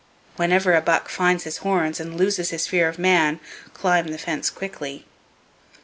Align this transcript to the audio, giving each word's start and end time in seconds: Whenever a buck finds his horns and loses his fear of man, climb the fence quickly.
Whenever 0.35 0.73
a 0.73 0.81
buck 0.81 1.09
finds 1.09 1.43
his 1.43 1.57
horns 1.57 1.99
and 1.99 2.17
loses 2.17 2.49
his 2.49 2.65
fear 2.65 2.87
of 2.89 2.97
man, 2.97 3.39
climb 3.75 4.07
the 4.07 4.17
fence 4.17 4.49
quickly. 4.49 5.05